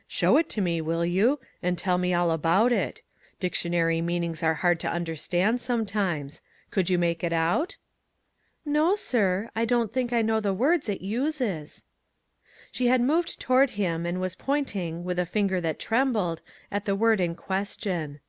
[0.08, 1.40] "Show it to me, will you?
[1.62, 3.02] and tell me all about it.
[3.38, 6.40] Dictionary meanings are hard to understand, sometimes.
[6.70, 7.76] Could you make it out?"
[8.64, 11.02] 9 1 MAG AND MARGARET" No, sir; I don't think I know the words it
[11.02, 11.84] uses."
[12.72, 16.40] She had moved toward him and was point ing, with a finger that trembled,
[16.70, 18.20] at the word in question.